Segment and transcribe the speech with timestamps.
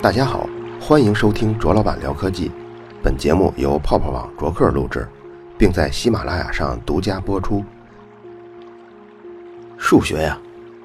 [0.00, 0.48] 大家好，
[0.80, 2.50] 欢迎收听卓老板聊科技。
[3.02, 5.06] 本节目由泡泡网卓克录制，
[5.58, 7.62] 并在喜马拉雅上独家播出。
[9.76, 10.38] 数学呀，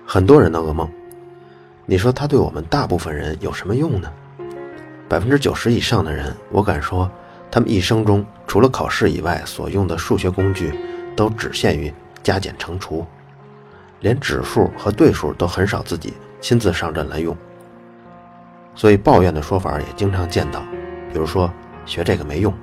[0.06, 0.90] 很多人的噩梦。
[1.86, 4.12] 你说它对我们大部分人有什么用呢？
[5.08, 7.10] 百分之九十以上的人，我敢说，
[7.50, 10.78] 他们一生中除了考试以外，所用的数学工具
[11.16, 13.06] 都只限于加减乘除，
[14.00, 17.36] 连指数和对数都很少自己亲自上阵来用。
[18.76, 20.62] 所以抱怨的说法也经常见到，
[21.12, 21.52] 比如说
[21.86, 22.54] 学这个没用。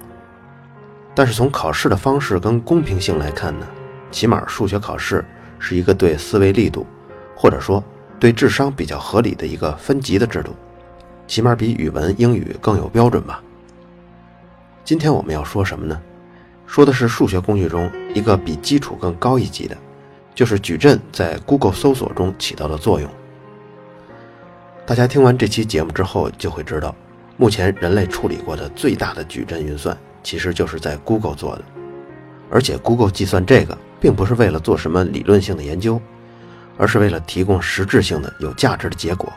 [1.14, 3.66] 但是从考试的方式跟公平性来看呢，
[4.10, 5.24] 起码数学考试
[5.59, 6.86] 是一个对思维力度，
[7.37, 7.82] 或者说
[8.18, 10.54] 对智商比较合理的一个分级的制度，
[11.26, 13.42] 起码比语文、英语更有标准吧。
[14.84, 16.01] 今天我们要说什么呢？
[16.66, 19.76] 说的是数学工具中一个比基础更高一级的，
[20.34, 23.09] 就是矩阵在 Google 搜索中起到的作用。
[24.84, 26.95] 大家听完这期节目之后，就会知道，
[27.37, 31.65] 目前人类处理过的最大的矩阵运算，其实就是在 Google 做的。
[32.51, 36.01] 而且 Google 计算这个，并不是为了做什么理论性的研究，
[36.76, 39.32] 而是为了提供实质性的、有价值的结果。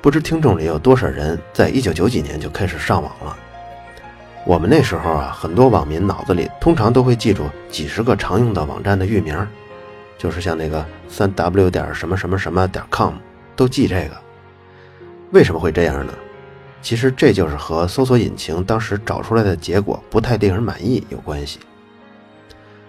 [0.00, 3.36] 不知听众里有多少人在一九九几年就开始上网了？
[4.46, 9.36] 我们那时候啊，很多网民脑子里通常都会记住几十个常用的网站的域名，
[10.16, 13.14] 就是像那个三 w 点什么什么什么点 com。
[13.54, 14.16] 都记这个，
[15.32, 16.12] 为什么会这样呢？
[16.80, 21.58] 其实这就是和搜索引擎当时找出来的结果不太令人满意有关系。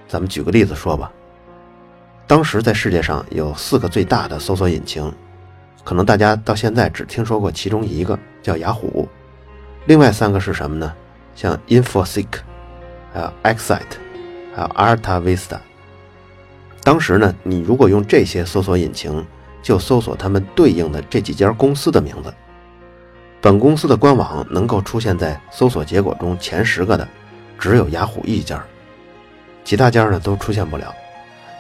[0.08, 1.12] 咱们举个例子说吧，
[2.28, 5.12] 当时在世界上有四个最大的搜索引擎，
[5.84, 9.10] 可能大家到现在只听说过其中一个叫雅虎，
[9.88, 10.94] 另外三个是什么呢？
[11.40, 12.28] 像 InfoSeek，
[13.14, 13.96] 还有 Excite，
[14.54, 15.58] 还有 Alta Vista。
[16.84, 19.26] 当时呢，你如果用这些搜索引擎，
[19.64, 22.34] 就搜索他们对应的这几家公司的名字。
[23.40, 27.08] 本公司的官网能够出现在搜索结果中前十个的，
[27.58, 28.62] 只有雅虎一家，
[29.64, 30.94] 其他家呢都出现不了。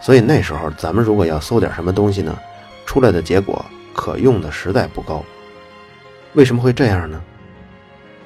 [0.01, 2.37] 所以那时候咱们如果要搜点什么东西呢，
[2.85, 5.23] 出来的结果可用的实在不高。
[6.33, 7.21] 为什么会这样呢？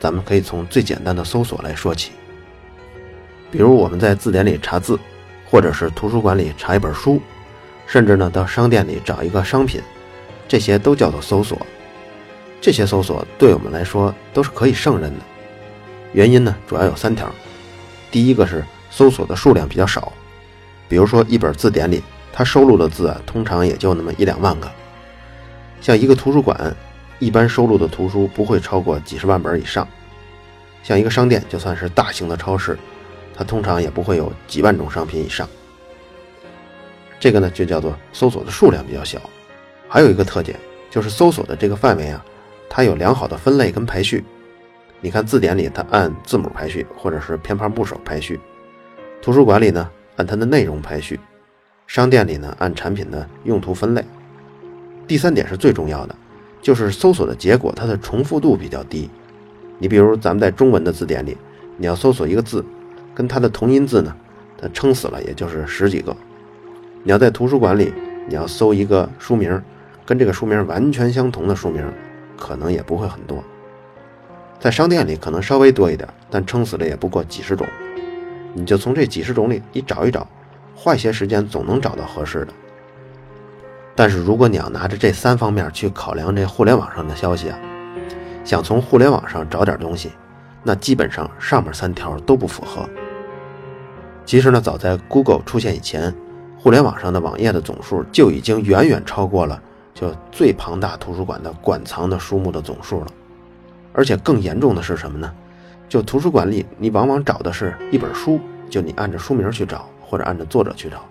[0.03, 2.11] 咱们可以从最简单的搜索来说起，
[3.49, 4.99] 比如我们在字典里查字，
[5.49, 7.21] 或者是图书馆里查一本书。
[7.87, 9.81] 甚至呢，到商店里找一个商品，
[10.45, 11.57] 这些都叫做搜索。
[12.59, 15.23] 这些搜索对我们来说都是可以胜任的。
[16.11, 17.33] 原因呢，主要有三条。
[18.11, 20.11] 第一个是搜索的数量比较少，
[20.89, 22.03] 比如说一本字典里，
[22.33, 24.69] 它收录的字啊，通常也就那么一两万个。
[25.79, 26.75] 像一个图书馆，
[27.19, 29.87] 一般收录的图书不会超过几十万本以上。
[30.83, 32.77] 像一个商店，就算是大型的超市，
[33.33, 35.47] 它通常也不会有几万种商品以上。
[37.19, 39.21] 这个呢，就叫做搜索的数量比较小，
[39.87, 40.59] 还有一个特点
[40.89, 42.23] 就是搜索的这个范围啊，
[42.69, 44.25] 它有良好的分类跟排序。
[44.99, 48.35] 你看字典里它按字母排序，或者是偏旁部首排序；
[49.21, 51.17] 图书馆里呢按它的内容排序；
[51.87, 54.03] 商店里呢按产品的用途分类。
[55.07, 56.15] 第三点是最重要的，
[56.63, 59.09] 就是搜索的结果它的重复度比较低。
[59.77, 61.37] 你比如咱们在中文的字典里，
[61.77, 62.65] 你要搜索一个字，
[63.13, 64.15] 跟它的同音字呢，
[64.57, 66.15] 它撑死了也就是十几个。
[67.03, 67.93] 你要在图书馆里，
[68.29, 69.61] 你要搜一个书名，
[70.05, 71.85] 跟这个书名完全相同的书名，
[72.37, 73.43] 可能也不会很多。
[74.57, 77.67] 在商店里可能稍微多一点，但撑死了也不过几十种。
[78.53, 80.25] 你就从这几十种里你找一找，
[80.73, 82.53] 花一些时间总能找到合适的。
[83.95, 87.59] 但是如果你要拿着这三方面去考量这互联网上的消息啊，
[88.43, 90.11] 想从互联网上找点东西，
[90.63, 92.89] 那基本上上面三条都不符合。
[94.25, 96.13] 其实呢，早在 Google 出现以前。
[96.57, 99.61] 互联网上的网页的总数就已经远远超过了
[99.93, 103.07] 就最庞大图书馆的馆藏的书目的总数了，
[103.91, 105.29] 而且更严重的是什么呢？
[105.89, 108.39] 就图书馆里，你往往找的是一本书，
[108.69, 111.03] 就你按着书名去找，或者按着作者去找。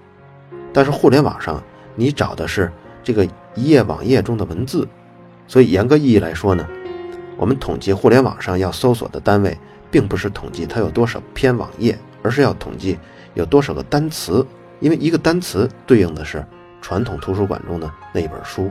[0.73, 1.63] 但是互联网上，
[1.95, 2.71] 你找的是
[3.03, 3.25] 这个
[3.55, 4.87] 一页网页中的文字，
[5.47, 6.67] 所以严格意义来说呢，
[7.37, 9.57] 我们统计互联网上要搜索的单位，
[9.91, 12.99] 并不是统计它有多少篇网页，而是要统计
[13.35, 14.47] 有多少个单词。
[14.81, 16.45] 因为一个单词对应的是
[16.81, 18.69] 传统图书馆中的那一本书，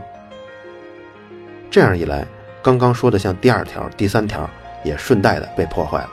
[1.69, 2.27] 这样一来，
[2.61, 4.49] 刚刚说的像第二条、第三条
[4.83, 6.11] 也顺带的被破坏了。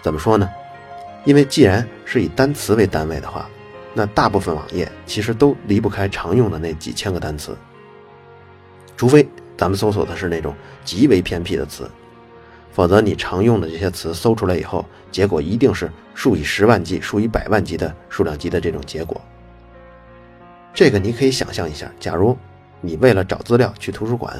[0.00, 0.48] 怎么说呢？
[1.24, 3.46] 因为既然是以单词为单位的话，
[3.94, 7.56] 那大部分网页其实都离不开常用的那几千个单词，
[8.96, 9.26] 除非
[9.56, 10.54] 咱们搜索的是那种
[10.84, 11.88] 极为偏僻的词。
[12.72, 19.20] 否则，你常用的这些词搜出来以后，结果一定是数以十万计、数以百万计的数量级的这种结果。
[20.74, 22.36] 这个你可以想象一下，假如
[22.80, 24.36] 你为了找资料去图书馆，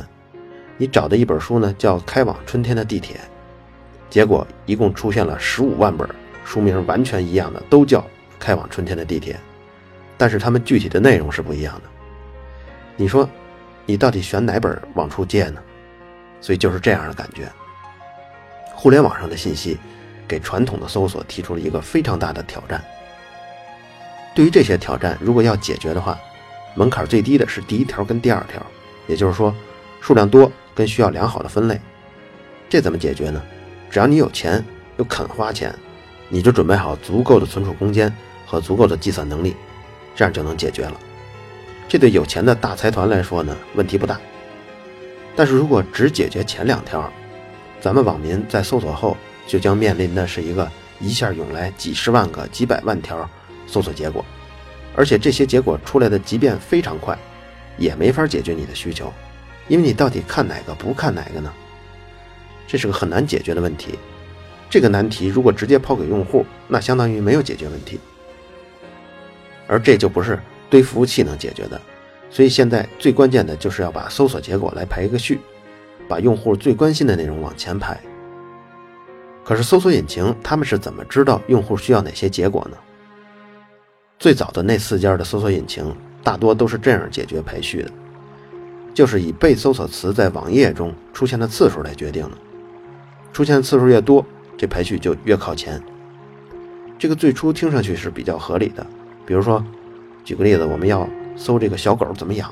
[0.77, 3.17] 你找的一本书呢叫《开往春天的地铁》，
[4.11, 6.09] 结果一共出现了十五万本
[6.45, 8.01] 书名完全一样的，都叫
[8.39, 9.35] 《开往春天的地铁》，
[10.17, 11.83] 但是他们具体的内容是不一样的。
[12.97, 13.29] 你说，
[13.87, 15.61] 你到底选哪本往出借呢？
[16.41, 17.51] 所以就是这样的感觉。
[18.75, 19.79] 互联网上的信息，
[20.29, 22.83] 给传统的搜索提出了一个非常大的挑战。
[24.35, 26.19] 对于这些挑战，如果要解决的话，
[26.75, 28.61] 门槛最低的是第一条跟第二条，
[29.07, 29.55] 也就是说，
[30.01, 31.81] 数量多跟需要良好的分类。
[32.69, 33.43] 这怎么解决呢？
[33.91, 34.65] 只要你有钱
[34.97, 35.73] 又肯花钱，
[36.29, 38.13] 你就准备好足够的存储空间
[38.47, 39.55] 和足够的计算能力，
[40.15, 40.95] 这样就能解决了。
[41.89, 44.21] 这对有钱的大财团来说呢，问题不大。
[45.37, 47.13] 但是如果只解决前两条，
[47.81, 49.17] 咱们网民在搜索后
[49.47, 53.29] 就将面临的是一个一下涌来几十万个、几百万条。
[53.67, 54.23] 搜索结果，
[54.95, 57.19] 而且这些结果出来的即便非常快，
[57.79, 59.11] 也没法解决你的需求，
[59.69, 61.51] 因为你到底看哪个不看哪个呢？
[62.67, 63.99] 这是个很难解决的问题。
[64.75, 68.01] 这个难题如果直接抛给用户，那相当于没有解决问题，
[69.69, 70.37] 而这就不是
[70.69, 71.81] 堆服务器能解决的。
[72.29, 75.39] 所以现在最关键的就是要把搜索结果来排一个序，
[76.09, 77.97] 把用户最关心的内容往前排。
[79.45, 82.77] 可是搜索引擎他们是怎么知道用户需要哪些结果呢？
[84.19, 85.95] 最早的那四家的搜索引擎
[86.25, 87.91] 大多都是这样解决排序的，
[88.93, 92.37] 就是以被搜索词在网页中出现的次数来决定的。
[93.33, 94.25] 出现次数越多，
[94.57, 95.83] 这排序就越靠前。
[96.99, 98.87] 这个最初听上去是比较合理的。
[99.27, 99.65] 比如说，
[100.25, 102.51] 举个例子，我们要搜这个小狗怎么养，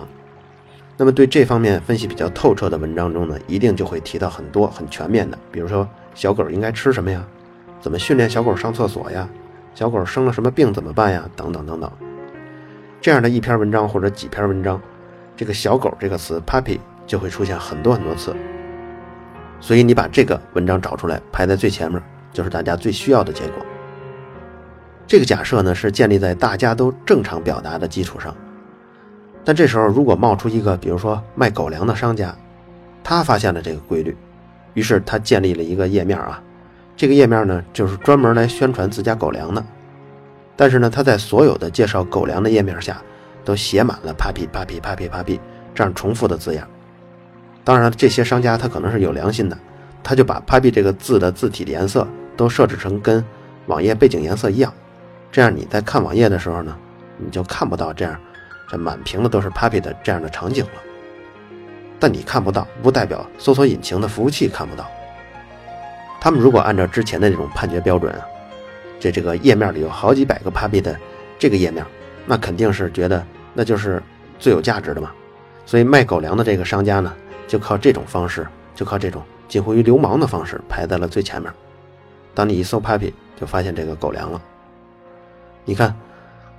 [0.97, 7.25] 那么对这方面分析比较透彻的文章中呢，一定就会提到很多很全面的，比如说小狗应该吃什么呀，
[7.81, 9.29] 怎么训练小狗上厕所呀。
[9.75, 11.29] 小狗生了什么病怎么办呀？
[11.35, 11.91] 等等等等，
[13.01, 14.79] 这样的一篇文章或者几篇文章，
[15.35, 18.37] 这个“小狗”这个词 “puppy” 就会出现很多很多次。
[19.63, 23.65] 所以你把这个文章找出来排在最前面，就是大家最需要的结果。
[25.07, 28.35] 这个假设呢是建立在大家都正常表达的基础上。
[29.45, 32.35] 但这时候如果冒出一个，比如说卖狗粮的商家，
[33.05, 34.17] 他发现了这个规律，
[34.75, 36.43] 于是他建立了一个页面啊。
[36.97, 39.65] 这个页面呢，就是专门来宣传自家狗粮的，
[40.57, 43.01] 但是呢，他在所有的介绍狗粮的页面下，
[43.45, 45.41] 都写满了 “papi papi papi papi”
[45.75, 46.69] 这样重复的字样。
[47.65, 49.57] 当然，这些商家他可能是有良心的，
[50.03, 52.07] 他就把 “puppy” 这个字的字体的颜色
[52.37, 53.25] 都设置成跟
[53.67, 54.73] 网页背景颜色一样，
[55.31, 56.77] 这样你在看网页的时候呢，
[57.19, 58.19] 你就看不到这样
[58.69, 60.83] 这满屏的都是 “puppy” 的这样的场景了。
[62.01, 64.91] 但你看不到，不代表搜索引擎的服务器看不到。
[66.21, 68.27] 他们如果按照之前的那种判决标准啊，
[68.99, 70.99] 这这个页面里有好几百个 puppy 的
[71.39, 71.85] 这个页面，
[72.27, 73.25] 那肯定是觉得
[73.55, 74.03] 那就是
[74.39, 75.13] 最有价值的嘛。
[75.65, 77.15] 所以卖狗粮的这个商家呢，
[77.53, 81.53] 就靠这种方式，就靠这种近乎于流氓的方式排在了最前面。
[82.33, 84.41] 当你一搜 Papi，就发现这个狗粮了。
[85.67, 85.95] 你看，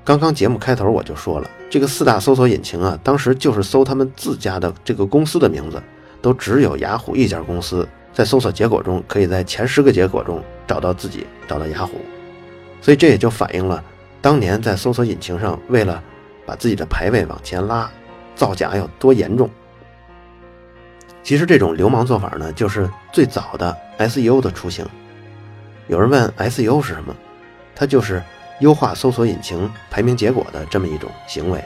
[0.06, 5.82] 刚刚节目开头我就说了，这个四大搜索引擎啊，当时就是搜他们自家的这个公司的名字，
[6.22, 7.90] 都只有雅虎一家公司。
[8.14, 11.94] 在搜索结果中，可以在前十个结果中找到自己，找到雅虎，
[12.84, 13.84] 所以这也就反映了
[14.22, 16.04] 当年在搜索引擎上为了
[16.46, 17.90] 把自己的排位往前拉，
[18.36, 19.50] 造假有多严重。
[21.24, 24.86] 其实这种流氓做法呢，就是最早的 SEO 的雏形。
[25.88, 27.16] 有人问 SEO 是什么？
[27.74, 28.22] 它就是
[28.60, 31.64] 优化搜索引擎排名结果的这么一种行为。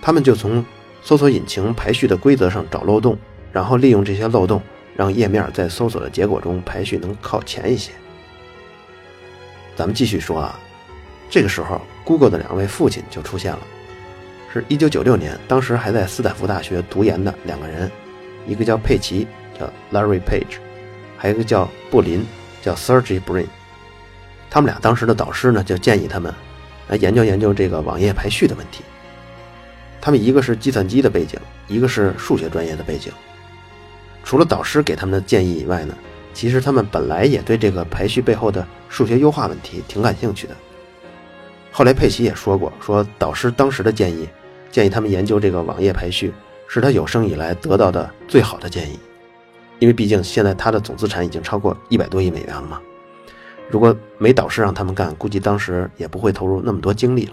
[0.00, 0.64] 他们就从
[1.02, 3.16] 搜索引擎排序的规则上找漏洞，
[3.52, 4.62] 然后利用这些漏洞。
[4.96, 7.92] 让页面在搜索的结果中排序能靠前一些。
[9.76, 10.58] 咱们继续说啊，
[11.28, 13.58] 这个时候，Google 的两位父亲就出现了，
[14.50, 17.92] 是一九九六年，当时还在斯坦福大学读研的两个人，
[18.46, 19.26] 一个叫佩奇，
[19.58, 20.58] 叫 Larry Page，
[21.16, 22.24] 还有一个叫布林，
[22.62, 23.46] 叫 Sergey Brin。
[24.48, 26.32] 他们俩当时的导师呢，就建议他们
[26.88, 28.84] 来研究研究这个网页排序的问题。
[30.00, 33.12] 他们一个是计算机的背景，一个是数学专业的背景。
[34.22, 35.96] 除了导师给他们的建议以外呢，
[36.32, 40.54] 其实他们本来也对这个排序背后的数学优化问题挺感兴趣的。
[41.72, 44.28] 后来佩奇也说过，说导师当时的建议，
[44.70, 46.32] 建议他们研究这个网页排序，
[46.68, 48.98] 是他有生以来得到的最好的建议。
[49.78, 52.80] 因为毕竟现在他的总资产已经超过一百多亿美元了嘛。
[53.68, 57.32] 如果没导师让他们干，估计当时也不会投入那么多精力了。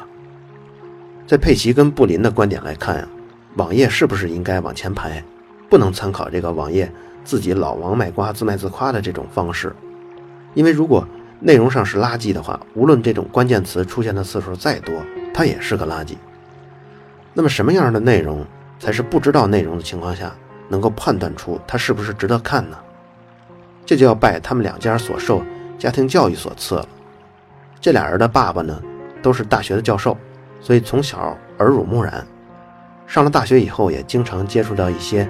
[1.25, 3.07] 在佩奇跟布林的观点来看呀，
[3.55, 5.23] 网页是不是应该往前排？
[5.69, 6.91] 不能参考这个网页
[7.23, 9.73] 自己老王卖瓜自卖自夸的这种方式，
[10.53, 11.07] 因为如果
[11.39, 14.93] 内容上是垃圾的话，无论这种关键词出现的次数再多，
[15.33, 16.15] 它也是个垃圾。
[17.33, 18.45] 那么什么样的内容
[18.83, 20.29] 才是不知道内容的情况下
[20.67, 22.77] 能够判断出它是不是值得看呢？
[23.85, 25.41] 这就要拜他们两家所受
[25.79, 26.85] 家庭教育所赐了。
[27.79, 28.77] 这俩人的爸爸呢，
[29.21, 30.17] 都是大学的教授，
[30.59, 32.27] 所以从小耳濡目染。
[33.07, 35.25] 上了大学以后，也经常接触到一些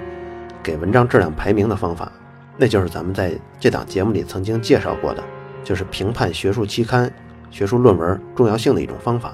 [0.60, 2.10] 给文章质量排名的方法，
[2.56, 5.22] 那就是咱们在这档节目里曾经介绍过的，
[5.62, 7.08] 就是评判学术期刊、
[7.52, 9.32] 学术论文重要性的一种方法，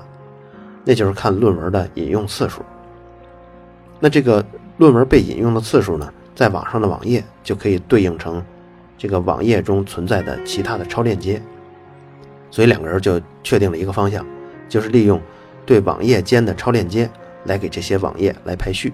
[0.85, 2.63] 那就是看论文的引用次数。
[4.01, 4.45] 那这个
[4.79, 8.43] 论文被引用的次数呢，在网上的网页就可以对应成
[8.99, 11.41] 这个网页中存在的其他的超链接，
[12.51, 14.27] 所以两个人就确定了一个方向，
[14.69, 15.21] 就是利用
[15.65, 17.09] 对网页间的超链接。
[17.47, 18.93] 来给这些网页来排序。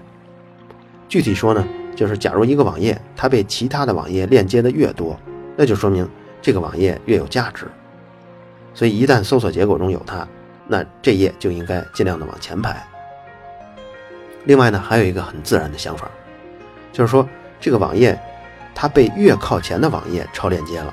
[1.09, 5.19] 具体说呢，就是假如一个网页它被其他的网页链接的越多，
[5.57, 6.09] 那就说明
[6.41, 7.67] 这个网页越有价值。
[8.73, 10.25] 所以一旦搜索结果中有它，
[10.65, 12.81] 那这页就应该尽量的往前排。
[14.47, 16.09] 另外呢，还有一个很自然的想法，
[16.91, 17.27] 就是说
[17.59, 18.19] 这个网页
[18.73, 20.91] 它被越靠前的网页超链接了，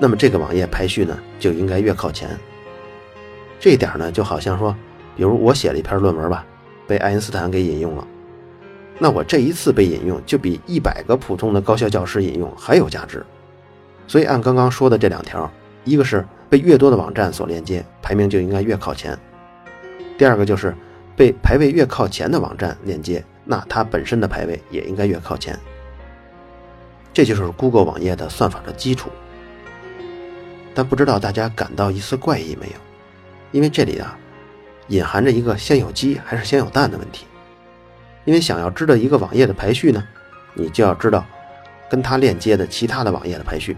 [0.00, 2.30] 那么这个网页排序呢就应该越靠前。
[3.60, 4.74] 这一点呢，就好像说，
[5.16, 6.46] 比如我写了一篇论文吧。
[6.88, 8.06] 被爱因斯坦给引用了，
[9.00, 13.26] 那我这一次被引用就比一百个普通的高校教师引用还有价值。
[14.06, 15.50] 所以按刚刚说的这两条，
[15.82, 19.16] 一个是被越多的网站所链接，排名就应该越靠前；
[20.16, 20.72] 第二个就是
[21.16, 25.58] 被排位越靠前的网站链接，那它本身的排位也应该越靠前。
[27.12, 29.10] 这就是 Google 网页的算法的基础。
[30.74, 32.74] 但不知道大家感到一丝怪异没有？
[33.50, 34.16] 因为这里啊。
[34.88, 37.26] 隐含着一个先有鸡还是先有蛋的问题，
[38.24, 40.00] 因为想要知道一个网页的排序呢，
[40.54, 41.26] 你就要知道
[41.90, 43.76] 跟它链接的其他的网页的排序。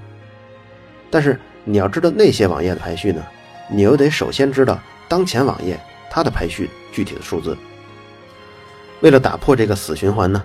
[1.08, 3.24] 但是你要知道那些网页的排序呢，
[3.70, 4.78] 你又得首先知道
[5.08, 5.80] 当前网页
[6.18, 7.56] 他的排序具体的数字。
[9.02, 10.42] 为了打破这个死循环呢，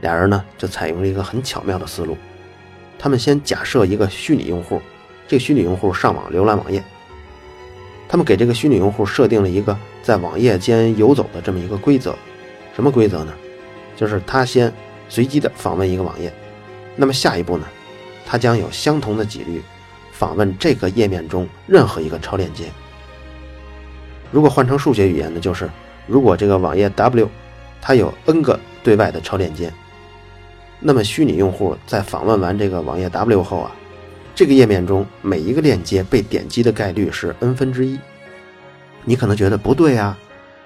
[0.00, 2.16] 俩人呢就采用了一个很巧妙的思路，
[2.98, 4.82] 他们先假设一个虚拟用户，
[5.28, 6.82] 这个虚拟用户上网浏览网页。
[8.08, 12.12] 他们给这个虚拟用户设定了一个在网页间游走的这么一个规则，
[12.74, 13.32] 什么规则呢？
[13.94, 14.72] 就是他先
[15.08, 16.34] 随机的访问一个网页，
[16.96, 17.64] 那么下一步呢，
[18.26, 19.62] 他将有相同的几率
[20.10, 22.64] 访问这个页面中任何一个超链接。
[24.30, 25.68] 如果换成数学语言呢，就是
[26.06, 27.28] 如果这个网页 W
[27.80, 29.72] 它有 n 个对外的超链接，
[30.80, 33.72] 那么虚拟用户在访问完这个网页 W 后啊。
[34.34, 37.98] 这个页面中每一个链接被点击的概率是 n 分之一。
[39.02, 40.18] 你可能觉得不对啊，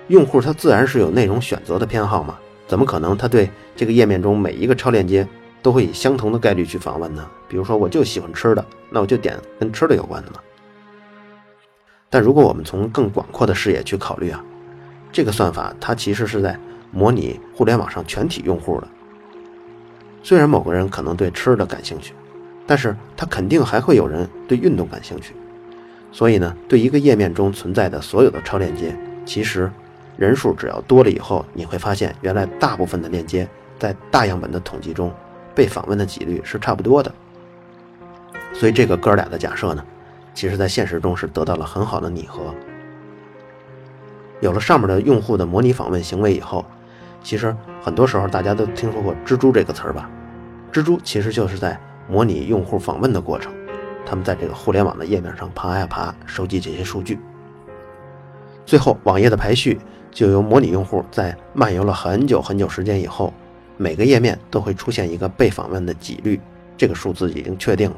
[0.08, 2.36] 用户他自然是有内容选择的偏好嘛，
[2.66, 5.24] 怎么可能他对这个页面中每一个超链接
[5.62, 7.24] 都会以相同的概率去访问呢？
[7.48, 10.40] 比如说我就喜欢吃的，那我就点跟吃的有关的嘛。
[12.10, 14.44] 但如果我们从更广阔的视野去考虑啊，
[15.10, 16.58] 这个算法它其实是在
[16.90, 18.88] 模拟互联网上全体用户的。
[20.22, 22.12] 虽然某个人可能对吃的感兴趣。
[22.66, 25.34] 但是他肯定还会有人对运动感兴趣，
[26.12, 29.68] 所以呢，对一个页面中存在的所有的超链接，其实
[30.16, 35.12] 人数只要多了以后，你会发现原来大部分的链接在大样本的统计中
[35.52, 37.12] 被访问的几率是差不多的。
[38.52, 39.84] 所以这个哥俩的假设呢，
[40.34, 42.54] 其实在现实中是得到了很好的拟合。
[44.40, 46.64] 有了上面的用户的模拟访问行为以后，
[47.22, 50.10] 其实很多时候大家都听说过“蜘蛛”这个词儿吧？
[50.72, 51.78] 蜘蛛其实就是在。
[52.08, 53.52] 模拟用户访问的过程，
[54.04, 57.20] 他们在这个互联网的页面上爬呀爬，收集这些数据。
[58.66, 59.78] 最后，网页的排序
[60.10, 63.32] 就由模拟用户在漫游了很久很久时间以后，
[63.76, 66.40] 每个页面都会出现一个被访问的几率，
[66.76, 67.96] 这个数字已经确定了。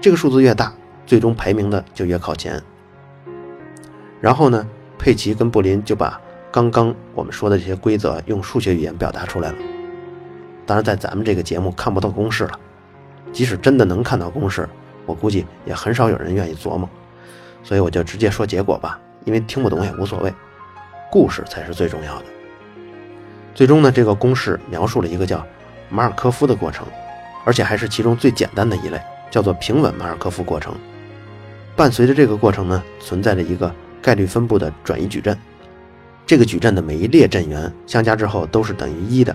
[0.00, 0.72] 这个数字越大，
[1.06, 2.62] 最终排名的就越靠前。
[4.20, 4.66] 然后呢，
[4.98, 9.58] 佩奇跟布林就把刚刚我们说的这些规则用数学语言表达出来了。
[10.64, 12.58] 当然，在咱们这个节目看不到公式了。
[13.32, 14.68] 即使真的能看到公式，
[15.06, 16.88] 我估计也很少有人愿意琢磨，
[17.64, 20.32] 所以我就直接说结果吧，因为听不懂也无所谓，
[21.10, 22.24] 故事才是最重要的。
[23.54, 25.44] 最终呢，这个公式描述了一个叫
[25.88, 26.86] 马尔科夫的过程，
[27.44, 30.74] 而且还是其中最简单的一类，叫做平稳马尔科夫过程。
[31.74, 35.36] 伴随着这个过程呢，存在着一个概率分布的转移矩阵，
[36.26, 39.34] 这个矩阵的每一列阵元相加之后都是等于一的。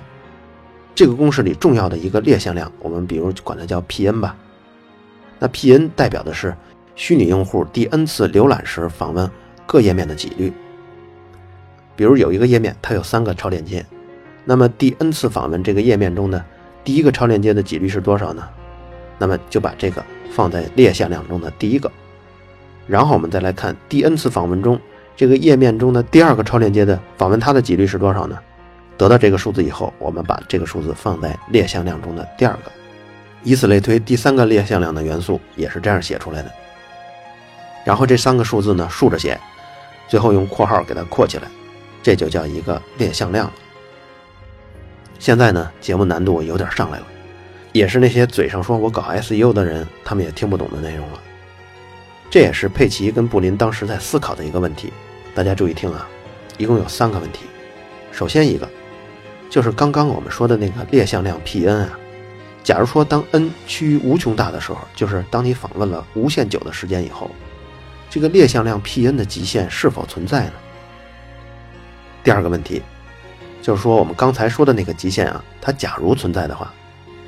[0.93, 4.35] 这个公式里重要的一个列向量，我们比如管它叫 P_n 吧。
[5.39, 6.55] 那 P_n 代表的是
[6.95, 9.29] 虚拟用户第 n 次浏览时访问
[9.65, 10.51] 各页面的几率。
[11.95, 13.85] 比如有一个页面，它有三个超链接，
[14.45, 16.43] 那么第 n 次访问这个页面中的
[16.83, 18.47] 第一个超链接的几率是多少呢？
[19.19, 21.91] 那么就把这个放在列向量中的第一个。
[22.87, 24.79] 然后我们再来看第 n 次访问中
[25.15, 28.37] 这个页面中的第二个超链接的访问它的几率是多少呢？
[28.97, 32.71] 得到这个数字以后，我们把这个数字放在列向量中的第二个，
[33.43, 36.51] 以此类推，第三个列向量的元素也是这样写出来的。
[37.85, 39.39] 然后这三个数字呢竖着写，
[40.07, 41.43] 最后用括号给它括起来，
[42.01, 43.53] 这就叫一个列向量了。
[45.19, 47.05] 现在呢，节目难度有点上来了，
[47.71, 51.19] 也是那些嘴上说我搞 SEO 的人，他们也听不懂的内容了。
[52.37, 54.93] 这也是佩奇跟布林当时在思考的一个问题。
[55.33, 56.07] 大家注意听啊，
[56.59, 57.45] 一共有三个问题。
[58.11, 58.69] 首先一个，
[59.49, 61.97] 就是刚刚我们说的那个列向量 P n 啊，
[62.63, 67.31] 假如说当 n 趋于无穷大的时候，就是当你访问了无限久的时间以后，
[68.07, 70.53] 这个列向量 P n 的极限是否存在呢？
[72.23, 72.83] 第二个问题。
[73.63, 76.71] 就是说，我们刚才说的那个极限啊，它假如存在的话，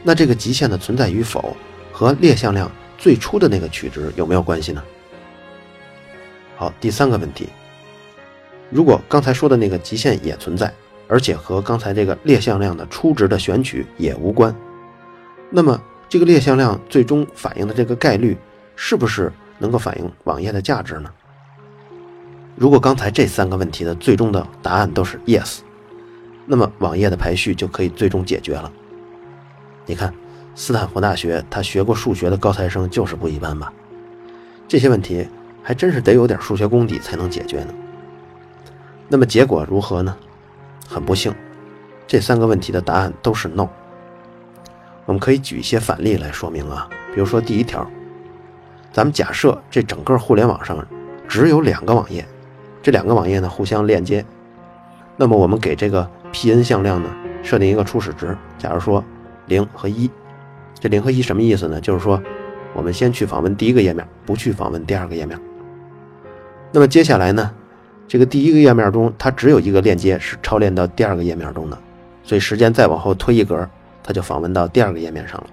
[0.04, 1.58] 那这个极限的存在与否
[1.92, 4.84] 和列向量最初的那个取值有没有关系呢？
[6.60, 7.48] 好，第三个问题，
[8.70, 10.70] 如果刚才说的那个极限也存在，
[11.08, 14.54] 而且和刚才这个列向量的初值的选取也无关，
[15.50, 18.38] 那么这个列向量最终反映的这个概率
[18.76, 21.10] 是不是能够反映网页的价值呢？
[22.58, 25.60] 如果刚才这三个问题的最终的答案都是 yes。
[26.46, 28.70] 那么网页的排序就可以最终解决了。
[29.86, 30.14] 你看，
[30.56, 33.72] 斯坦福大学他学过数学的高材生就是不一般吧？
[34.68, 35.26] 这些问题
[35.70, 37.74] 还真是得有点数学功底才能解决呢。
[39.08, 40.18] 那么结果如何呢？
[40.88, 41.32] 很不幸，
[42.08, 43.70] 这三个问题的答案都是 no。
[45.06, 47.88] 我们可以举一些反例来说明啊，比如说第一条，
[48.92, 50.84] 咱们假设这整个互联网上
[51.28, 52.28] 只有两个网页，
[52.82, 54.26] 这两个网页呢互相链接，
[55.18, 56.10] 那么我们给这个。
[56.32, 57.10] P n 向量呢，
[57.44, 59.04] 设定一个初始值，假如说
[59.46, 60.10] 零和一，
[60.80, 61.80] 这零和一什么意思呢？
[61.80, 62.20] 就是说，
[62.74, 65.40] 我们先去访问第一个页面，不去访问第二个页面。
[66.72, 67.52] 那么接下来呢，
[68.08, 71.78] 这个第一个页面中它只有一个链接是超链到第二个页面中的，
[72.24, 73.68] 所以时间再往后推一格，
[74.04, 75.48] 它就访问到第二个页面上了。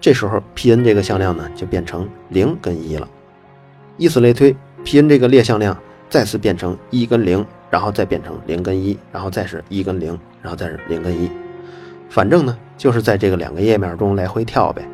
[0.00, 3.08] 这时候 P n 这个向量呢就变成零跟一了，
[3.96, 5.76] 以此类推，P n 这个列向量
[6.08, 7.44] 再次变成一跟零。
[7.68, 11.28] 然后再变成零跟一，然后再是一跟零，然后再是零跟一，
[12.08, 14.86] 反正呢就是在这个两个页面中来回跳呗。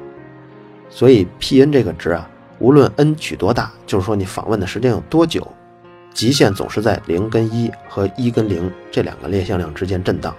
[0.89, 2.29] 所以 P n 这个值啊，
[2.63, 5.45] 无论 n 取多大，就是说你访问的时间有多久，
[6.15, 10.33] 极限总是在零跟一和一跟零这两个列向量之间震荡。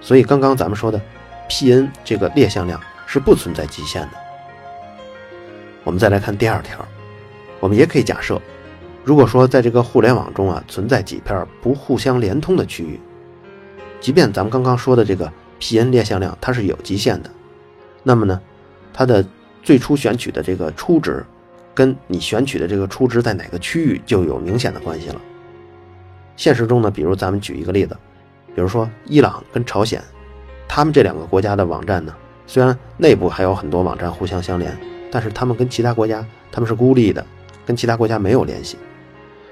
[0.00, 1.00] 所以刚刚咱们说的
[1.48, 4.10] P n 这个列向量是不存在极限的。
[5.82, 6.86] 我们再来看第二条，
[7.58, 8.40] 我们也可以假设。
[9.02, 13.00] 如果说在这个互联网中啊存在几片不互相连通的区域，
[14.00, 17.30] 即便咱们刚刚说的这个 P n 列向量它是有极限的，
[18.04, 18.40] 那么呢，
[18.92, 19.24] 它的
[19.66, 21.26] 最初选取的这个初值，
[21.74, 25.20] 跟你选取的这个初值在哪个区域就有明显的关系了。
[26.36, 27.96] 现实中呢，比如咱们举一个例子，
[28.54, 30.00] 比如说伊朗跟朝鲜，
[30.68, 32.14] 他们这两个国家的网站呢，
[32.46, 34.72] 虽然内部还有很多网站互相相连，
[35.10, 37.26] 但是他们跟其他国家他们是孤立的，
[37.66, 38.76] 跟其他国家没有联系。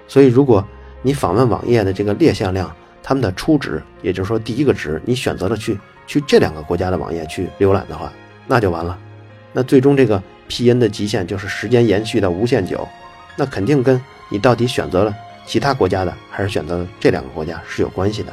[0.06, 0.64] 所以，如果
[1.02, 2.72] 你访问网页的这个列向量，
[3.02, 8.12] 它们的初值，也就是说第一个值，你选择了去去这两个国家的网页去浏览的话，
[8.46, 8.96] 那就完了。
[9.54, 12.86] 那最终这个 P n 的极限就是时间延续到无限久，
[13.36, 15.14] 那肯定跟你到底选择了
[15.46, 18.32] 其他国家的还是选择这两个国家是有关系的。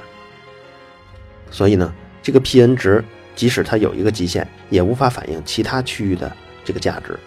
[1.51, 3.03] 所以呢，这个 P n 值
[3.35, 7.17] 即使它有一个极限，也无法反映其他区域的这个价值。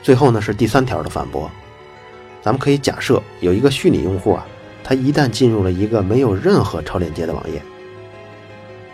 [0.00, 1.50] 最后呢，是第三条的反驳。
[2.40, 4.46] 咱们可以假设有一个虚拟用户啊，
[4.84, 7.60] 他一旦进入了一个没有任何超链接的网页，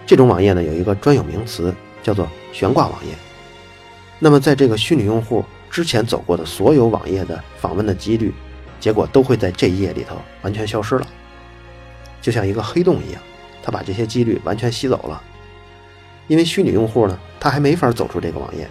[0.07, 3.13] 这种网页呢有一个专有名词叫做悬挂网页。
[4.19, 8.33] 那么在这个虚拟用户之前走过的所有网页的访问的几率，
[8.81, 11.07] 结果都会在这一页里头完全消失了，
[12.23, 13.23] 就像一个黑洞一样，
[13.63, 15.23] 它把这些几率完全吸走了。
[16.29, 18.67] 因为虚拟用户呢，他还没法走出这个网页，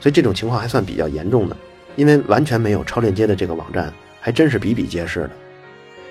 [0.00, 1.56] 所以这种情况还算比较严重的。
[1.96, 5.30] 因为完全没有超链接的这个网站还真是比比皆是的，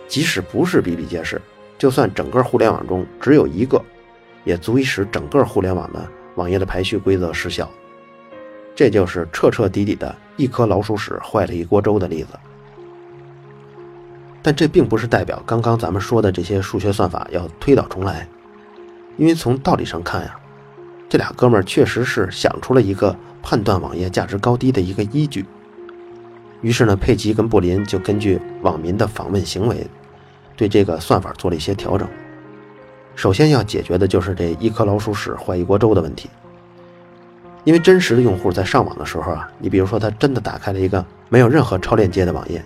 [0.08, 1.42] 即使不是比比皆是，
[1.78, 3.82] 就算整个互联网中只有一个，
[4.44, 7.72] 也足以使整个互联网的网页的排序规则失效。
[8.78, 12.30] 这就是彻彻底底的一颗老鼠屎坏了一锅粥的例子。
[14.44, 18.28] 但这并不是代表刚刚咱们说的这些数学算法要推倒重来，
[19.18, 20.40] 因为从道理上看呀，
[21.10, 25.44] 这俩哥们儿确实是想出了一个判断网页价值高低的一个依据。
[26.62, 29.88] 于是呢，佩奇跟布林就根据网民的访问行为，
[30.56, 32.08] 对这个算法做了一些调整。
[33.16, 36.30] 首先要解决的就是这一颗老鼠屎坏一锅粥的问题。
[37.68, 42.64] 因为真实的用户在上网的时候啊，你比如说他真的打开了一个没有任何超链接的网页，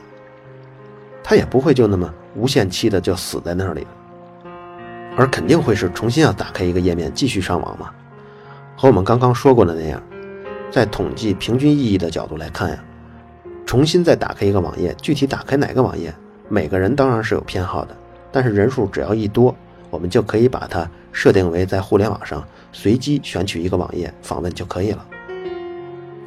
[1.24, 3.88] 他也不会就那么无限期的就死在那里，
[5.18, 7.90] 而肯定会是重新要打开一个页面继续上网嘛。
[8.78, 10.00] 和我们刚刚说过的那样，
[10.70, 12.78] 在统计平均意义的角度来看呀，
[13.66, 16.14] 重新再打开一个网页，具体打开哪个网页，
[16.48, 17.98] 每个人当然是有偏好的，
[18.32, 19.56] 但是人数只要一多，
[19.92, 25.06] 我们就可以把它设定为在互联网上随机选取一个网页访问就可以了。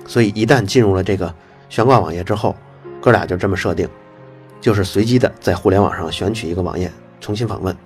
[0.06, 1.34] 所以一旦进入了这个
[1.68, 2.54] 悬挂网页之后，
[3.00, 3.88] 哥俩就这么设定。
[4.60, 7.76] 就是随机的在互联网上选取一个网页重新访问，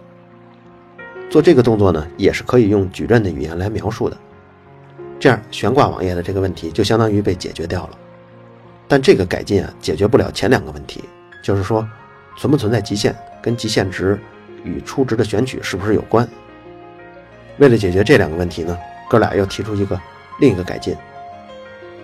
[1.29, 4.17] 做这个动作呢，也是可以用矩阵的语言来描述的。
[5.19, 7.99] 这样悬挂网页的这个问题就相当于被解决掉了。
[8.87, 11.03] 但这个改进啊，解决不了前两个问题，
[11.43, 11.85] 就是说
[12.37, 13.13] 存不存在极限，
[13.43, 14.17] 跟极限值
[14.69, 16.29] 与初值的选取是不是有关。
[17.59, 18.79] 为了解决这两个问题呢，
[19.09, 20.01] 哥俩又提出一个
[20.39, 20.95] 另一个改进。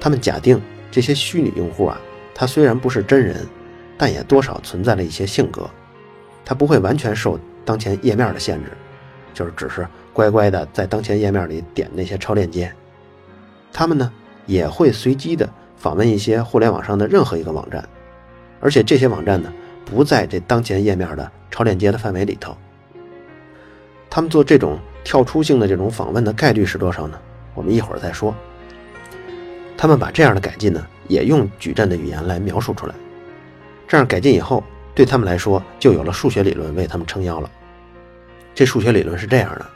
[0.00, 2.00] 他们假定这些虚拟用户啊，
[2.34, 3.46] 他虽然不是真人。
[3.96, 5.70] 但也多少存在了一些性格，
[6.44, 8.72] 他不会完全受当前页面的限制，
[9.32, 12.74] 就是只是乖乖的在当前页面里点那些超链接。
[13.72, 14.12] 他们呢
[14.46, 17.88] 也会随机的访问一些互联网上的任何一个网站，
[18.60, 19.52] 而且这些网站呢
[19.84, 22.56] 不在这当前页面的超链接的范围里头。
[24.10, 27.18] 他们做这种跳出性的这种访问的概率是多少呢？
[27.54, 28.34] 我们一会儿再说。
[29.76, 32.94] 他们把这样的改进呢也用矩阵的语言来描述出来。
[33.86, 34.62] 这样改进以后，
[34.94, 37.50] 对他们来说就有了数学理论为他们撑腰了。
[38.54, 39.66] 这数学理论是这样的：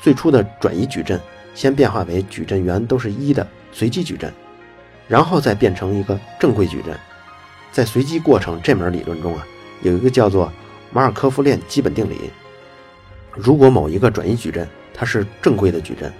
[0.00, 1.18] 最初的转移矩阵
[1.54, 4.32] 先变化为矩阵元都是一的随机矩阵，
[5.08, 6.94] 然后再变成一个正规矩阵。
[7.72, 9.46] 在随机过程这门理论中啊，
[9.82, 10.52] 有一个叫做
[10.90, 12.30] 马尔科夫链基本定理。
[13.34, 16.12] 如果某一个转移矩阵它是正规的矩阵，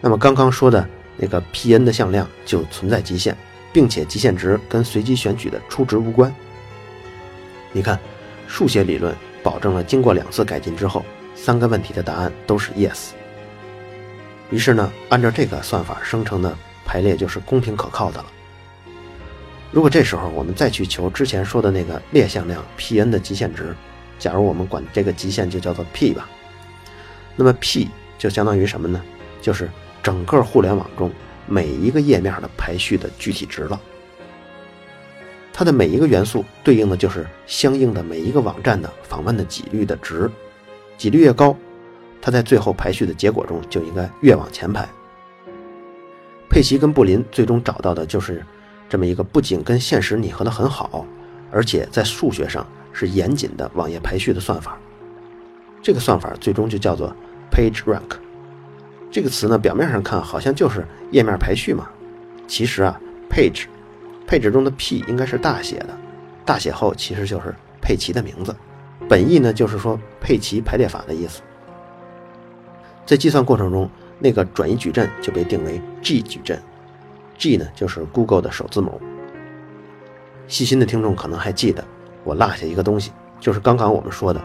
[0.00, 3.36] 那么刚刚说的那个 P_n 的向量就存在极限，
[3.72, 6.34] 并且极限值跟随机选取的初值无关。
[7.72, 8.00] 你看，
[8.48, 13.10] 数学理论保证了经过两次改进之后，三个问题的答案都是 yes。
[14.50, 18.26] 于是呢，按照这个算法生成的排列就是公平可靠的了。
[19.72, 23.74] 如果这时候我们再去求之前说的那个列向量 P_n 的极限值，
[24.18, 26.28] 假如我们管这个极限就叫做 P 吧，
[27.36, 29.00] 那么 P 就相当于什么呢？
[29.40, 29.70] 就是
[30.02, 31.10] 整个互联网中
[31.46, 33.80] 每一个页面的排序的具体值了。
[35.52, 40.30] 它的每一个元素对应的就是相应的每一个网站的访问的几率的值，
[40.96, 41.56] 几率越高，
[42.20, 44.88] 它在最后排序的结果中就应该越往前排。
[46.48, 48.44] 佩奇跟布林最终找到的就是
[48.90, 51.06] 这么一个不仅跟现实拟合的很好，
[51.50, 54.76] 而且在数学上是严谨的网页排序的算法。
[55.80, 57.14] 这个算法最终就叫做
[57.52, 58.18] Page Rank。
[59.10, 61.88] 这个词呢，表面上看好像就是页面排序嘛，
[62.46, 63.00] 其实啊
[63.30, 63.64] ，Page。
[64.26, 65.88] 配置中的 P 应该是大写的，
[66.44, 68.54] 大写后其实就是佩奇的名字，
[69.08, 71.42] 本意呢就是说佩奇排列法的意思。
[73.04, 76.62] 在计算过程中，那个转移矩阵就被定为 G 矩阵
[77.40, 79.00] ，G 呢就是 Google 的首字母。
[80.46, 81.82] 细心的听众可能还记得，
[82.22, 84.40] 我落下一个东西，就是刚刚我们说的，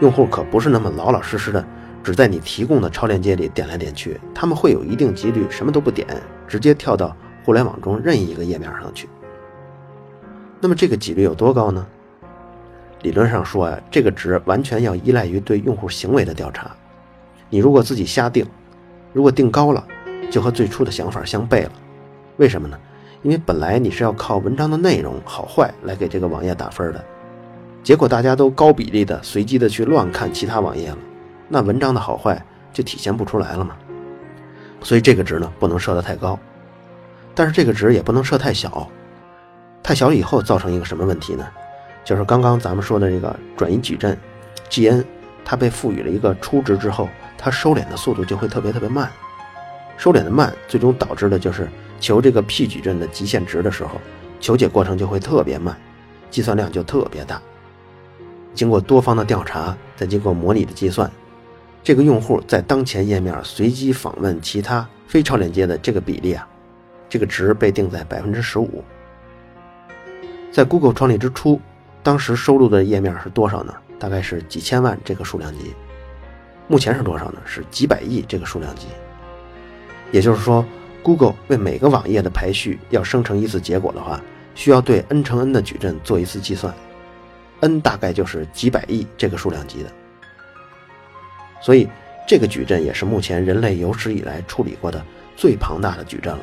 [0.00, 1.66] 用户可不是那么老老实实的
[2.04, 6.06] 只在你提供的超链接里点来点去，他们会有一定几率什么都不点，
[6.46, 7.16] 直接跳到。
[7.44, 9.08] 互联网中任意一个页面上去，
[10.60, 11.86] 那么这个几率有多高呢？
[13.00, 16.70] 理论上说啊，这个值完全要依赖于对用户行为的调查。
[17.48, 18.44] 你如果自己瞎定，
[19.14, 19.82] 如果定高了，
[20.30, 21.72] 就和最初的想法相悖了。
[22.38, 22.76] 为什么呢？
[23.22, 27.04] 因为本来你是要靠文章的内容好坏来给这个网页打分的，
[27.82, 30.98] 结果大家都高比例的随机的去乱看其他网页了，
[31.48, 32.40] 那文章的好坏
[32.72, 33.76] 就体现不出来了嘛。
[34.80, 36.38] 所以这个值呢，不能设得太高。
[37.34, 38.88] 但是这个值也不能设太小，
[39.82, 41.44] 太小以后造成一个什么问题呢？
[42.04, 44.16] 就是刚刚咱们说的这个转移矩阵
[44.70, 45.04] ，Gn，
[45.44, 49.10] 它被赋予了一个初值之后，它收敛的速度就会特别特别慢，
[49.98, 51.68] 收敛的慢，最终导致的就是
[52.00, 54.00] 求这个 P 矩阵的极限值的时候，
[54.40, 55.76] 求解过程就会特别慢，
[56.30, 57.42] 计算量就特别大。
[58.54, 61.10] 经过多方的调查，再经过模拟的计算，
[61.82, 66.46] 这个用户在当前页面随机访问其他非超链接的这个比例啊。
[67.08, 68.84] 这个值被定在百分之十五。
[70.52, 71.60] 在 Google 创立之初，
[72.04, 73.74] 当时收录的页面是多少呢？
[73.98, 75.74] 大概是几千万这个数量级。
[76.68, 77.40] 目前是多少呢？
[77.44, 78.86] 是几百亿这个数量级。
[80.10, 80.64] 也就是说
[81.02, 84.20] ，Google 为每个网页的排序要生成一次结果的话，
[84.54, 86.74] 需要对 n 乘 n 的矩阵做一次计算
[87.60, 89.92] ，n 大概就是几百亿这个数量级的。
[91.60, 91.88] 所以，
[92.26, 95.04] 这个矩阵也是目前人类有史以来处理过的
[95.36, 96.42] 最庞大的矩阵了。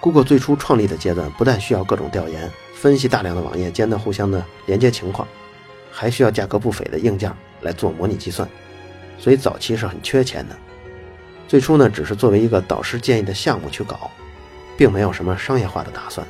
[0.00, 5.26] Google 最初创立的阶段，不但需要各种调研，分析大量的网页间的互相的连接情况，
[5.90, 8.46] 还需要价格不菲的硬件来做模拟计算，
[9.18, 10.54] 所以早期是很缺钱的。
[11.54, 14.10] 最初呢，只是作为一个导师建议的项目去搞，
[14.76, 16.26] 并没有什么商业化的打算。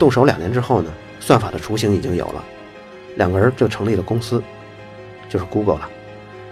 [0.00, 2.44] 动手两年之后呢，算法的雏形已经有了，
[3.14, 4.42] 两个人就成立了公司，
[5.28, 5.88] 就是 Google 了。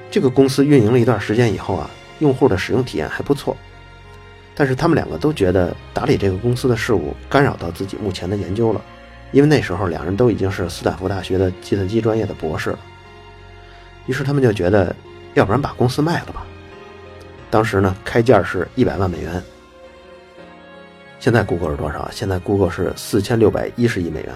[0.09, 1.91] 这个公司运营了一段时间以后啊，
[2.21, 3.57] 用户的使用体验还不错，
[4.55, 8.81] 但是他们两个都觉得打理这个公司的事务干扰到自己目前的研究了，
[9.33, 12.79] 因为那时候两人都已经是斯坦福大学的计算机专业的博士了。
[14.07, 14.95] 于是他们就觉得，
[15.35, 16.45] 要不然把公司卖了吧。
[17.51, 19.43] 当时呢，开价是一百万美元。
[21.19, 22.09] 现在 Google 是多少？
[22.13, 24.33] 现在 Google 是四千六百一十亿美元。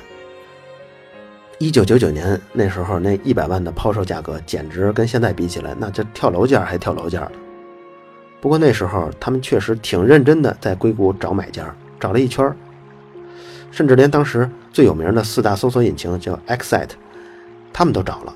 [1.58, 7.32] 一九九九年那时候，那一百万的抛售价格，简直跟现在比起来，那就跳楼价还跳楼价了。
[8.40, 12.52] 不过那时候他们确实挺认真的，在硅谷找买家，找了一圈
[13.70, 16.90] 甚至连当时最有名的四大搜索引擎叫 Excite，
[17.72, 18.34] 他们都找了，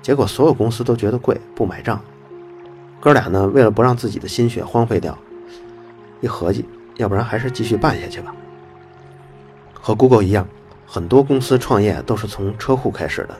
[0.00, 2.00] 结果所有公司都觉得贵，不买账。
[3.00, 5.16] 哥俩呢，为了不让自己的心血荒废掉，
[6.20, 6.64] 一合计，
[6.96, 8.34] 要不然还是继续办下去吧。
[9.72, 10.46] 和 Google 一样，
[10.84, 13.36] 很多公司创业都是从车库开始的。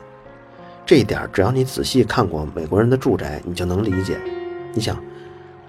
[0.85, 4.17] 这一点，只要你仔细看过美国人的住宅，你就能理解。
[4.73, 4.97] 你想，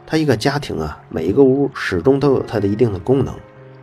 [0.06, 3.34] 他一个家庭啊，每一个屋始终都有它的一定的功能，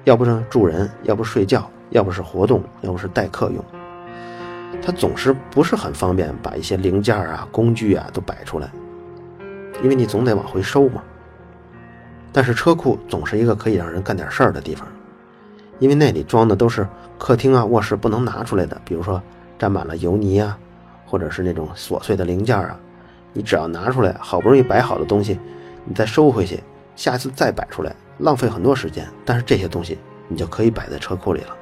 [0.05, 3.63] 要不是住人，要不睡觉，要不是活动，要不是待客用。
[4.81, 8.71] 他总是不是很方便把一些零件啊、工具啊都摆出来。
[9.81, 11.01] 因为你总得往回收嘛。
[12.31, 14.87] 但是车库总是一个可以让人干点事儿的地方，
[15.79, 16.87] 因为那里装的都是
[17.17, 19.21] 客厅啊、卧室不能拿出来的，比如说
[19.57, 20.57] 沾满了油泥啊，
[21.05, 22.79] 或者是那种琐碎的零件啊。
[23.33, 25.39] 你只要拿出来，好不容易摆好的东西，
[25.85, 26.61] 你再收回去，
[26.95, 29.07] 下次再摆出来，浪费很多时间。
[29.25, 31.55] 但是这些东西你就可以摆在车库里了，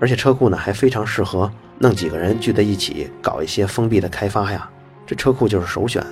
[0.00, 4.68] 而且车库呢还非常适合弄几个人聚在一起搞一些封闭的开发呀，
[5.06, 6.04] 这车库就是首选。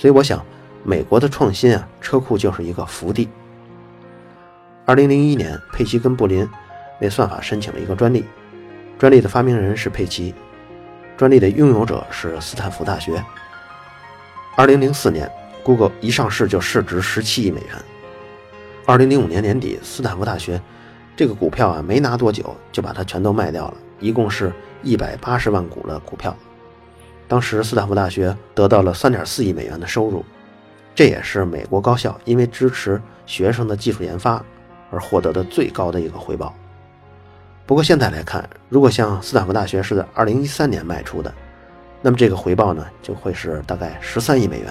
[0.00, 0.42] 所以我想，
[0.82, 3.28] 美国的创新啊，车库就是一个福地。
[4.86, 6.48] 二零零一年，佩奇跟布林
[7.02, 8.24] 为算法申请了一个专利，
[8.98, 10.34] 专利的发明人是佩奇，
[11.18, 13.22] 专利的拥有者是斯坦福大学。
[14.56, 15.30] 二零零四年
[15.62, 17.76] ，Google 一上市就市值十七亿美元。
[18.86, 20.58] 二零零五年年底，斯坦福大学
[21.14, 24.50] 这个股票啊，没拿多久就把它全都卖掉了，一共是
[24.82, 26.34] 一百八十万股的股票。
[27.30, 30.24] 当时斯坦福大学得到了三点四亿美元的收入，
[30.96, 34.44] 这也是美国高校因为支持学生的技术研发
[34.90, 36.52] 而获得的最高的一个回报。
[37.66, 41.32] 不过现在来看，如果像斯坦福大学是在二零一三年卖出的，
[42.02, 44.68] 那么这个回报呢就会是大概十三亿美元。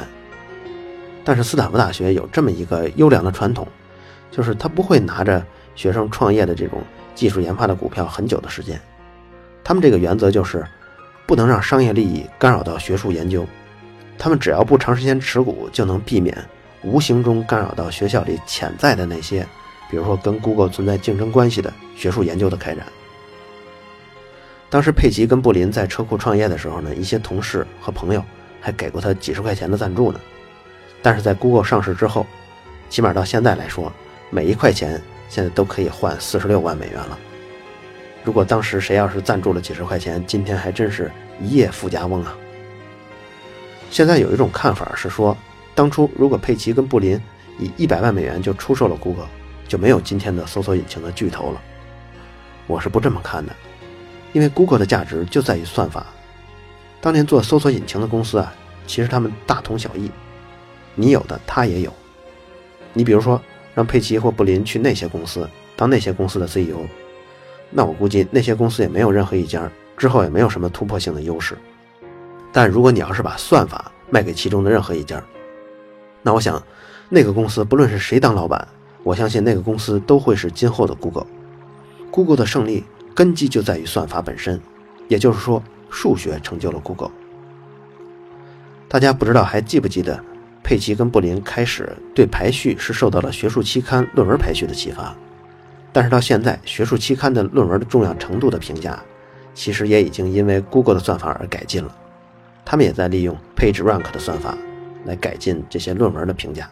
[1.24, 3.66] 但是斯坦福大学有这么一个优良的传统，
[4.30, 5.42] 就是他不会拿着
[5.76, 6.82] 学生创业的这种
[7.16, 8.78] 技术研发的股票很久的时间，
[9.64, 10.68] 他们这个原则就是。
[11.30, 13.46] 不能让商业利益干扰到学术研究，
[14.18, 16.36] 他们只要不长时间持股，就能避免
[16.82, 19.46] 无形中干扰到学校里潜在的那些，
[19.92, 22.84] 比如说跟 Google 存在竞争关系的学术研究的开展。
[24.72, 28.26] 当时佩奇跟布林在车库创业的时候呢，一些同事和朋友
[28.60, 30.20] 还给过他几十块钱的赞助呢。
[31.04, 32.26] 但是在 Google 上市之后，
[32.90, 33.94] 起码到现在来说，
[34.32, 37.20] 每一块钱现在都可以换四十六万美元了。
[38.30, 41.12] 如果当时谁要是赞助了几十块钱，今天还真是
[41.42, 42.38] 一夜富家翁啊！
[43.90, 45.36] 现在有一种看法是说，
[45.74, 47.20] 当初如果佩奇跟布林
[47.58, 49.26] 以一百万美元就出售了 Google，
[49.68, 51.62] 就没有今天的搜索引擎的巨头了。
[52.68, 53.52] 我是不这么看的，
[54.32, 56.06] 因为 Google 的价值就在于算法。
[57.02, 58.54] 当年做搜索引擎的公司啊，
[58.86, 60.12] 其实他们大同小异，
[60.94, 61.92] 你有的他也有。
[62.94, 63.42] 你比如说，
[63.74, 66.86] 让佩奇或布林去那些公司当那些公司的 CEO。
[67.72, 71.58] 那我估计那些公司也没有任何一家之后也没有什么突破性的优势。
[72.52, 75.24] 但如果你要是把算法卖给其中的任何一家，
[76.24, 76.62] 那我想，
[77.10, 78.68] 那个公司不论是谁当老板，
[79.04, 81.28] 我相信那个公司都会是今后的 Google。
[82.10, 84.60] Google 的胜利根基就在于算法本身，
[85.08, 87.12] 也就是说，数学成就了 Google。
[88.88, 90.20] 大家不知道还记不记得，
[90.64, 95.16] 佩奇跟布林开始对排序是受到了学术期刊论文排序的启发。
[95.92, 99.00] 但是到现在，学术期刊的论文的重要程度的评价，
[99.54, 101.96] 其实也已经因为 Google 的算法而改进了。
[102.64, 104.56] 他们也在利用 PageRank 的算法
[105.06, 106.70] 来改进这些论文的评价。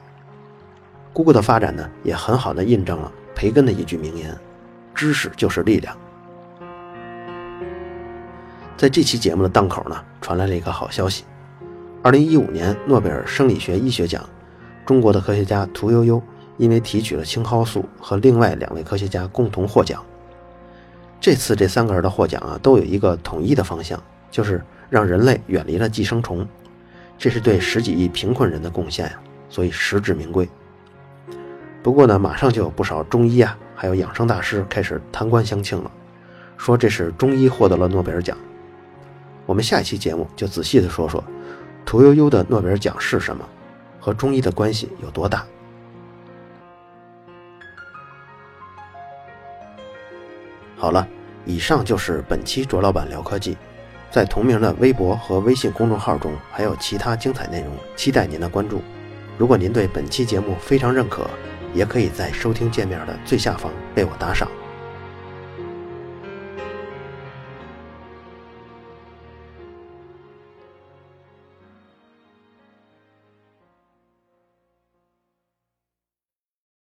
[1.13, 4.37] Google 的发展呢，也很好的印证了培根的一句名言
[4.93, 5.97] ：“知识就是力量。”
[8.77, 11.23] 在这期节目的档口呢，传来了一个好消息
[12.03, 14.23] ：2015年诺贝尔生理学医学奖，
[14.85, 16.21] 中国的科学家屠呦呦。
[16.57, 20.03] 因为提取了青蒿素和另外两位科学家共同获奖。
[21.19, 26.47] 这次这三个人的获奖啊，都有一个统一的方向，就是让人类远离了寄生虫，
[27.17, 30.47] 这是对十几亿贫困人的贡献呀，所以实至名归。
[31.81, 35.91] 不过呢，马上就有不少中医啊，还有养生大师开始贪官相庆了，
[36.55, 38.37] 说这是中医获得了诺贝尔奖。
[39.45, 41.23] 我们下一期节目就仔细的说说，
[41.85, 43.47] 屠呦呦的诺贝尔奖是什么，
[43.99, 45.45] 和中医的关系有多大。
[50.77, 51.07] 好了，
[51.43, 53.57] 以上就是本期卓老板聊科技，
[54.11, 58.81] 在同名的微博和微信公众号中还有其他精彩内容，期待您的关注。
[59.39, 61.27] 如果您对本期节目非常认可，
[61.73, 64.47] 也可以在收听界面的最下方为我打赏。